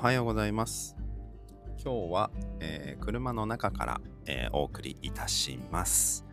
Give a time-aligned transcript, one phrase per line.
[0.00, 0.96] はようございます。
[1.76, 6.24] 今日は、えー車の中から、えーお送りいたします。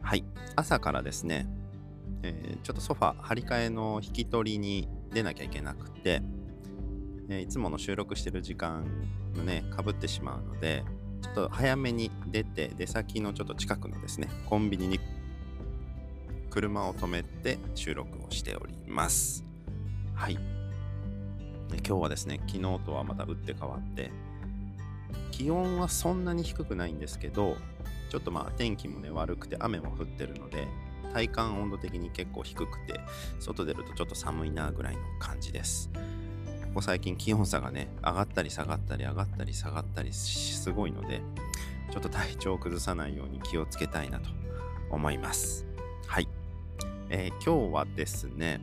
[0.00, 0.24] はい。
[0.54, 1.48] 朝からですね、
[2.22, 6.22] えーちょっとソファ張り替えの引き取りに出なきゃいけなくて、
[7.28, 8.84] えいつもの収録してる時間
[9.34, 10.84] のね、かぶってしまうので、
[11.20, 15.00] ちょっと早めに出て、出先のちょっと近くのですね、コンビニに
[16.48, 19.44] 車を止めて収録をしております。
[20.14, 20.53] はい。
[21.74, 24.12] で今日はですね、昨日とはまた打って変わって、
[25.32, 27.56] 気温はそんなに低くないんですけど、
[28.10, 30.68] ちょっとまあ天気もね悪くて雨も降ってるので、
[31.12, 33.00] 体感温度的に結構低くて、
[33.40, 35.90] 外出るとちょっと寒いなぐらいの感じです。
[36.68, 41.22] ここ最近気温差がね、上がったり下がったり上がったり下がったりすごいので、
[41.90, 44.30] ちょっと体調を崩さないように気をつけたいなと
[44.90, 45.66] 思います。
[46.06, 46.28] はい。
[47.10, 48.60] えー今日はですね、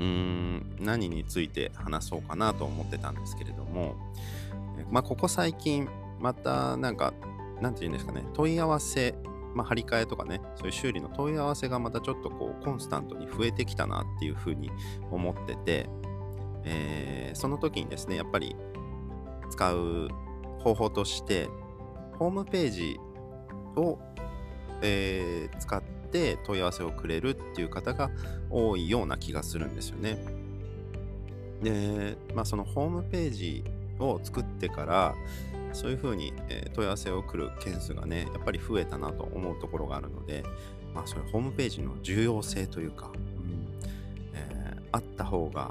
[0.00, 3.96] うん何について話そうかなと思ってたんですけれども、
[4.90, 5.88] まあ、ここ最近
[6.18, 7.12] またなんか
[7.60, 9.14] なんて言うんですかね問い合わせ、
[9.54, 14.70] まあ、張り替えとかねそういう修理の問い合わせがまたちょっとこうコンスタントに増えてきたなっていうふうに
[15.10, 15.90] 思ってて、
[16.64, 18.56] えーその時にですねやっぱり
[19.50, 20.08] 使う
[20.58, 21.48] 方法として
[22.18, 22.98] ホームページ
[23.76, 23.98] を、
[24.82, 25.99] えー使って
[26.44, 28.10] 問い合わせをくれるっていう方が
[28.50, 30.18] 多いような気がするんですよね。
[31.62, 33.64] で、まあ、そのホームページ
[33.98, 35.14] を作ってから
[35.72, 40.42] そういうふうに、え問い合わせを来る件数がねやっぱり増えたなと思うところがあるので、
[40.94, 43.68] まあ、そういうホームページの重要性というか、うん
[44.34, 45.70] えーあった方が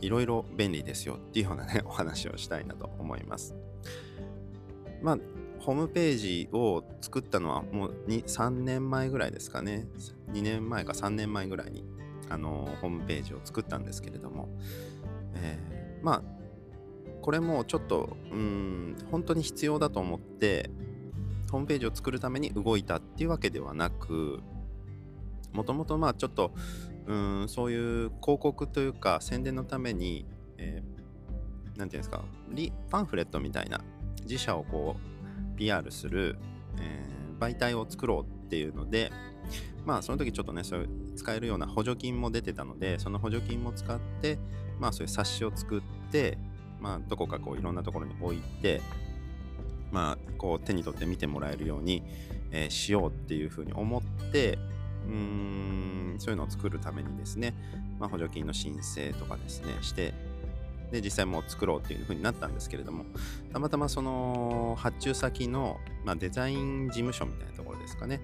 [0.00, 3.54] いろいろ便利ですよっていうようなねお話をしたいなと思います。
[5.02, 5.18] まあ
[5.66, 9.88] ホームページを作ったのはもう3年前ぐらいですかね。
[10.30, 11.84] 2年前か3年前ぐらいに、
[12.30, 14.48] あのホームページを作ったんですけれども、
[15.34, 16.22] えーまあ、
[17.20, 20.70] これもちょっと、うん、本当に必要だと思って、
[21.50, 24.38] ホームページを作るために動いたっていうわけではなく、
[25.52, 26.52] もともとまあちょっと、
[27.08, 30.26] うん、そういう広告というか宣伝のために、
[30.58, 30.96] えー
[31.74, 32.24] ていうんですか、
[32.88, 33.80] パンフレットみたいな
[34.22, 35.15] 自社をこう
[35.56, 36.38] PR する、
[36.78, 39.12] えー媒体を作ろうっていうので、
[39.84, 44.38] まあその時ちょっとね、そういう使えるような補助金も出てたので、その補助金も使って、
[44.80, 46.38] まあそういう冊子を作って、
[46.80, 48.80] まあどこかこういろんなところに置いて、
[49.92, 52.02] まあこう手に取って見てもらえるように、
[52.50, 54.58] えーしようっていうふうに思って、
[55.06, 57.54] うーん、そういうのを作るためにですね、
[57.98, 60.14] まあ補助金の申請とかですね、して、
[60.90, 63.04] で、実際もう作ろうっていうふうになったんですけれども、
[63.52, 68.20] たまたまその発注先の、まあ、デザイン事務所みたいなところですかね、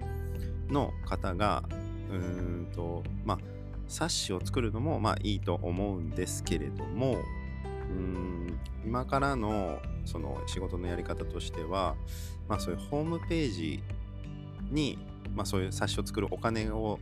[0.69, 1.63] の方が、
[2.11, 3.37] うーんと、まあ、
[3.87, 7.17] 冊子を作るのもまあいいと思うんですけれども、
[7.89, 11.95] うん今からのその仕事のやり方としては、
[12.47, 13.83] まあそういうホームページ
[14.71, 14.97] に、
[15.35, 16.99] まあそういう冊子を作るお金を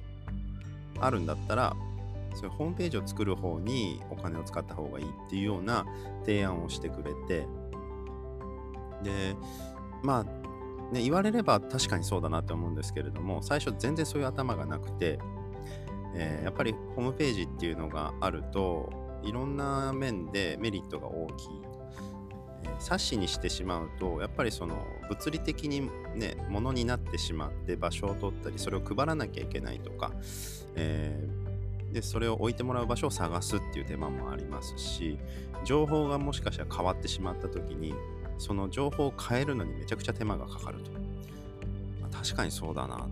[1.00, 1.76] あるんだったら、
[2.34, 5.86] そういうホームページを作る方にお金を使った方がいいっていうような
[6.26, 7.48] 提案をしてくれて、
[9.04, 9.36] で、
[10.04, 15.20] まあ、ね、言われれば確かにそうだなって思うんですけれども、最初全然そういう頭がなくて、
[16.14, 18.92] えーやっぱりホームページっていうのがあると、
[19.24, 21.48] いろんな面でメリットが大きい。
[22.64, 30.12] え冊子にしてしまうと、やっぱりその物理的にね、ものになってしまって場所を取ったり、それを配らなきゃいけないとか、
[30.76, 31.28] え
[31.92, 35.18] で、それを置いてもらう場所を探すっていう手間もありますし、
[35.64, 37.94] 情報がもしかしたら変わってしまった時に、
[38.38, 40.92] その情報を変えるのにめちゃくちゃ手間がかかると。
[42.02, 43.08] まあ確かにそうだな。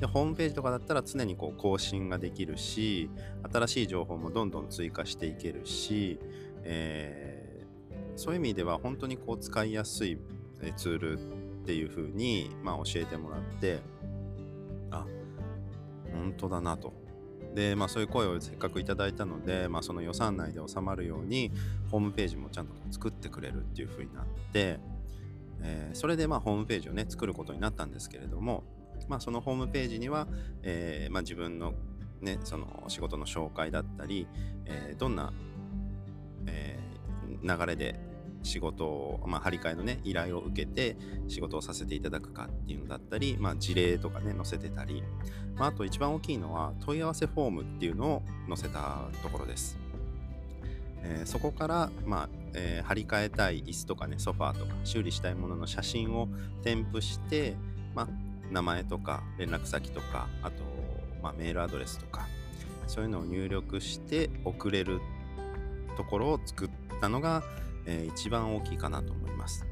[0.00, 3.10] で、ホームページとかだったら常にこう更新ができるし、
[3.52, 6.18] 新しい情報もどんどん追加していけるし、
[6.62, 7.44] えー
[8.16, 10.18] そういう意味では本当にこう使いやすい
[10.76, 13.80] ツールっていう風に、まあ、教えてもらって、
[14.90, 15.06] あ、
[16.12, 16.92] 本当だなと。
[17.54, 21.52] で、まあそういう声をせっかくいただいたので、まあその予算内で収まるように、
[21.90, 24.78] ホームページもちゃんと作ってくれるっていう風になって、
[25.62, 28.64] えーそれでまあホームページをね、作ることになったんですけれども、
[29.08, 30.26] まあそのホームページには、
[30.62, 31.74] えーまあ自分の
[32.20, 34.26] ね、その仕事の紹介だったり、
[34.66, 35.32] えーどんな、
[36.46, 36.78] え
[37.42, 38.13] 流れで
[38.44, 40.96] 仕事を、まあ、張り替えのね、依頼を受けて
[41.28, 45.02] 仕事をさせていただくかっていうのだったり、まあ、事例とかね、載せてたり、
[45.56, 49.78] まあ、あと一番大きいのは問い合わせフォームっていうのを載せたところです。
[51.02, 56.28] えーそこから、まあえー張り替えたい椅子とかね、ソファーとか修理したいものの写真を
[56.62, 57.56] 添付して、
[57.94, 58.08] まあ、
[58.50, 60.62] 名前とか連絡先とか、あと、
[61.22, 62.26] まあ、メールアドレスとか、
[62.86, 65.00] そういうのを入力して送れる
[65.96, 66.70] ところを作っ
[67.00, 67.42] たのが、
[67.86, 69.66] えー、一番大きいかなと思います。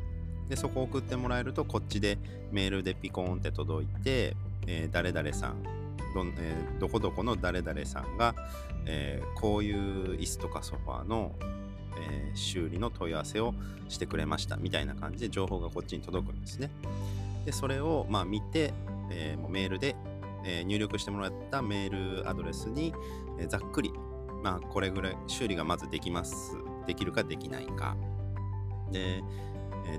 [0.48, 2.18] で、そこを送ってもらえると、こっちで
[2.50, 4.36] メールでピコーンって届いて、
[4.66, 5.62] えー、誰々さん、
[6.14, 8.34] ど,、えー、どこどこの誰々さんが、
[8.86, 11.32] えー、こういう椅子とかソファーの、
[11.96, 13.54] えー、修理の問い合わせを
[13.88, 16.70] してくれましたみたいな感じで情報がこっちに届くんですね。
[17.44, 18.72] で、それをまあ見て、
[19.10, 19.96] えー、もうメールで、
[20.44, 22.94] えー、入力してもらったメールアドレスに、
[23.38, 23.92] えー、ざっくり、
[24.42, 26.56] まあこれぐらい修理がまずできます。
[26.86, 27.96] できるかできないか。
[28.90, 29.22] で、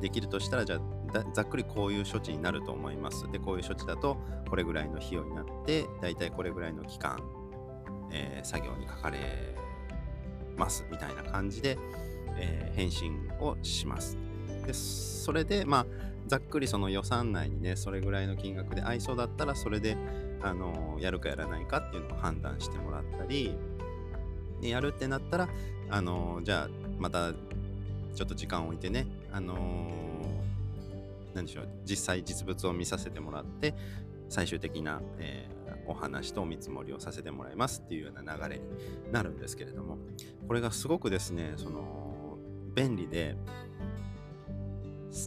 [0.01, 3.29] できるとしたらじゃあざっくりこういう処置になると思います。
[3.31, 4.17] で、こういう処置だと
[4.49, 7.19] これぐらいの費用になって、だいたいこれぐらいの期間、
[8.11, 9.17] えー、作業にかかれ
[10.57, 11.77] ますみたいな感じで、
[12.37, 14.17] えー、返信をします。
[14.65, 15.85] で、それで、まあ、
[16.27, 19.97] ざっくりその予算内にね、それぐらいの金額で合いそうだったら、それで、
[20.41, 23.57] あのやるかやらないかっていうのを判断してもらったり、
[24.63, 25.49] でやるってなったら、
[25.89, 29.59] あのじゃあ、またちょっと時間を置いてね、あのー、
[31.35, 33.75] 何でしょう、実際実物を見させてもらって、
[34.29, 38.63] 最終的な、えー、お話とお見積もりをさせてもらいますっていうような流れに
[39.11, 39.97] なるんですけれども、
[40.47, 42.37] これがすごくですね、その、
[42.73, 43.35] 便利で、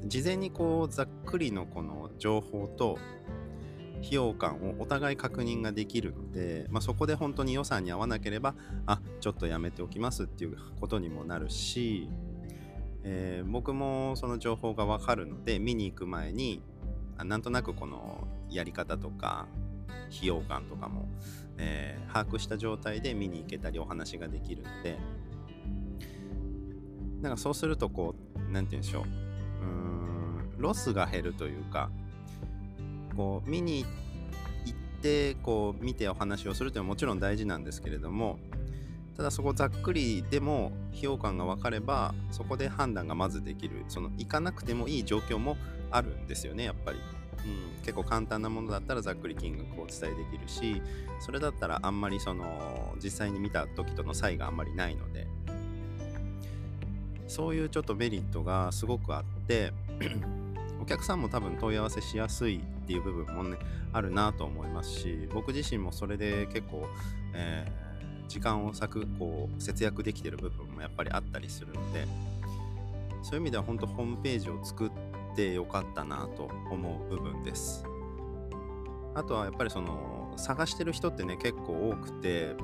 [0.06, 2.98] 事前にこう、ざっくりのこの情報と、
[3.98, 8.54] 費用感をお互い確認ができるので、まあ、そこで本当に予算に合わなければ
[8.86, 12.08] あちょっとやめておきますっていうことにもなるし
[13.08, 16.60] えー、僕もその情報がわかるので見に行く前に
[17.24, 19.46] なんとなくこのやり方とか
[20.12, 21.08] 費用感とかも、
[21.56, 24.98] えー、把握した状態で見に行けたりお話ができるので
[27.22, 29.02] なんかそうするとこう何て言うんでしょう。
[29.02, 31.90] うーんロスが減るというか
[33.16, 33.84] こう見に
[34.64, 38.38] 行ってこう見てお話をするというのはもちろん大事なんですけれども
[39.16, 45.56] ただそこざっくりでも費用感が分かればそこで判断がまずできるその行かなくてもいい状況も
[45.90, 50.82] あるんですよねやっぱり、うん、結構簡単なものだったらざっくり金額をお伝えできるし
[51.20, 55.26] それだったらあんまりその実際に見た時との差異があんまりないので。
[57.28, 59.72] そういうちょっとメリットがすごくあって
[60.86, 63.58] お客さんも多分問い合わせしやすいっていう部分もね
[63.92, 66.86] あるなと思いますし僕自身もそれで結構、
[67.34, 67.86] えー
[68.28, 72.06] 時間を割くこう節約できてる部分もやっぱりあったりするので
[73.22, 74.90] そういう意味では本当ホームページを作っ
[75.34, 77.84] てよかったなと思う部分です。
[79.14, 82.54] あとはやっぱりその探してる人ってね結構多くて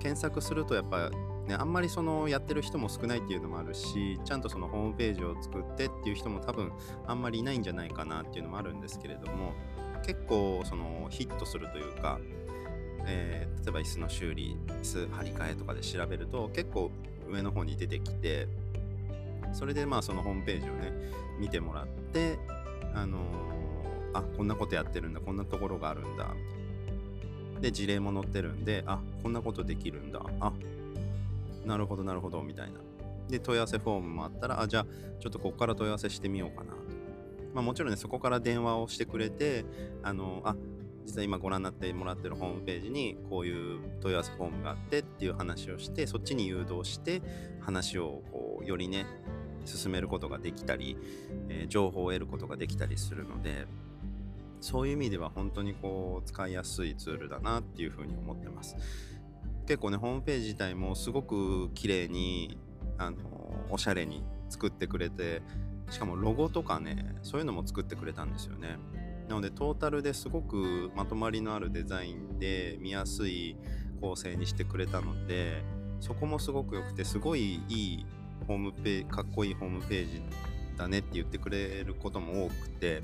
[0.00, 1.10] 検索するとやっぱ
[1.48, 6.72] ねあんまりそのやってる人も少ないっていうのもあるしちゃんとそのホームページを作ってっていう人も多分
[7.06, 9.54] あんまりいないんじゃないかなっていうのもあるんですけれども
[10.04, 12.20] 結構そのヒットするというか
[13.10, 16.90] えー、例えば椅子の修理椅子張り替えとかで調べると結構
[17.28, 18.46] 上の方に出てきて
[19.52, 20.92] それでまあそのホームページをね
[21.38, 22.38] 見てもらって
[22.94, 26.34] あのー、あこんなことやってるんだこんなところがあるんだ
[27.60, 30.52] で事例も載ってるんであこんなことできるんだあ
[31.64, 32.80] なるほどなるほどみたいな。
[33.28, 34.86] で問い合わせフォームもあったらあじゃあ
[35.20, 36.78] ちょっとここから問い合わせしてみようかなと。
[37.54, 39.64] まあもちろんねそこから電話をしてくれて
[40.02, 40.56] あのあ
[41.04, 47.22] 実は今ご覧になってもらってるホームページにこういう問い合わせフォームがあってっていう話をしてそっちに誘導して
[47.60, 49.06] 話をこうよりね
[49.64, 50.96] 進めることができたり、
[51.48, 53.66] えー、情報を得ることができたりするので
[54.60, 58.76] そういう意味では本当にこう使いやすいツールだなっていうふうに思ってます。
[59.68, 62.56] 結構ねホームページ自体もすごく綺麗に
[62.96, 63.18] あの
[63.68, 65.42] おしゃれに作ってくれて
[65.90, 68.78] しかもロゴとかねそういうのも作ってくれたんですよね。
[69.28, 73.58] なのでトータルですごくまとまりのあるデザインで見やすい
[74.00, 75.62] 構成にしてくれたので
[76.00, 78.06] そこもすごく良くてすごいいい
[78.46, 80.22] ホームページかっこいいホームページ
[80.78, 83.02] だねって言ってくれることも多くて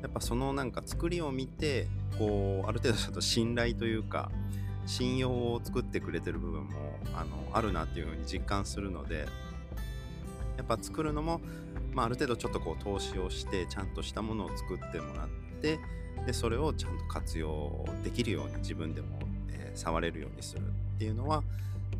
[0.00, 1.86] やっぱそのなんか作りを見て
[2.18, 4.30] こうある程度ちょっと信頼というか
[4.88, 9.26] 信用を作ってくれてる部分もあのあるなっていうふうに実感するので
[10.56, 11.42] やっぱ作るのも、
[11.92, 15.28] まあ、ある程度ちょっとこう投資をしてちゃんとしたものを作ってもらっ
[15.60, 15.78] て
[16.26, 19.18] でそれをちゃんと活用できるように自分でも、
[19.50, 21.42] えー、触れるようにするっていうのは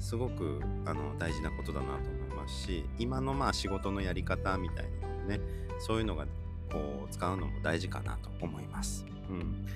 [0.01, 5.41] すごくあの大事なことだなと思いますし今のまあ仕事のやり方みたいなのね
[5.79, 6.25] そういうのが
[6.73, 9.05] こう使うのも大事かなと思います。
[9.29, 9.67] うん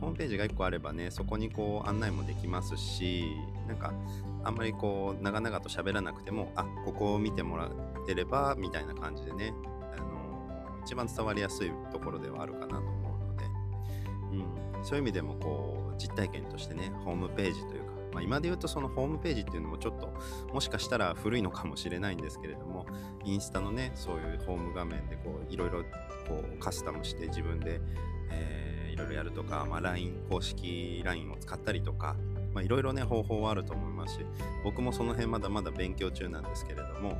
[0.00, 3.36] ホームページが1個あればねそこにこう案内もできますし
[3.68, 3.92] なんか
[4.42, 9.52] あんまりこう長々と喋らなくてもあここを見てもらってればみたいな感じでね
[9.96, 13.44] あの一番伝わりやすいところではあるかなと思うので、
[14.76, 20.12] うん、そういう意味でもこう実体験としてねホームページというかまあ、今で言うとそのホームページっていうのもちょっと
[20.52, 22.86] もしかしたら古いのかもしれないんですけれども
[23.24, 25.82] インスタのねそういうホーム画面でこういろいろ
[26.26, 27.80] こうカスタムして自分で、
[28.32, 32.16] え、ろいろやるとか、まあ、LINE 公式 LINE を使ったりとか
[32.62, 34.20] いろいろね方法はあると思いますし
[34.64, 37.18] 僕もその辺まだまだ勉強中なんですけれども、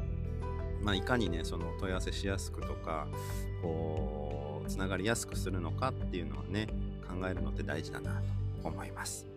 [0.83, 3.07] まあ、いかにねその問い合わせしやすくとか
[3.63, 6.67] こうつながりやすくするのかっていうのはね
[7.09, 8.23] 考えるのって大事だな
[8.63, 9.30] と思います。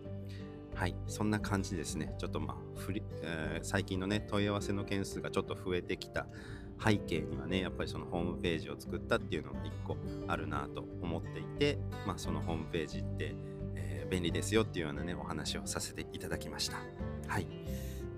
[0.74, 2.14] はい、そんな感じですね。
[2.18, 6.26] ちょっとまあ、りえー、最近のね、問い合わせの件数がちょっと増えてきた
[6.84, 13.34] 背景にはね、やっぱりそのホームページを作ったっていうのが一個あるなと思っていて、まあ、そのホームページって、
[13.76, 16.78] えー、便利ですよっていうようなね、お話をさせていただきました。
[17.28, 17.46] はい。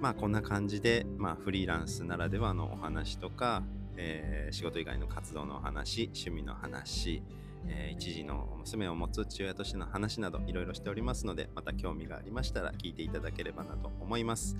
[0.00, 3.62] まあ、こんな感じで、まあ、フリーランスならではのお話とか、
[3.96, 7.22] えー、仕事以外の活動のお話、趣味の話、
[7.68, 14.56] えー、一児の娘を持つ父親としての話などいろいろしておりますので、また興味がありましたら聞いていただければなと思います。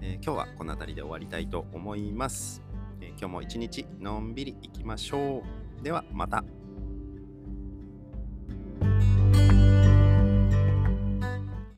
[0.00, 2.62] えー、今日はこの辺りで終わりたいと思います。
[3.00, 5.42] えー、今日も一日のんびりいきましょ
[5.80, 5.82] う。
[5.82, 6.57] ではまた。